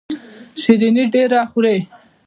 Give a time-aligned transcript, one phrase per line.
[0.61, 1.77] شیریني ډیره خورئ؟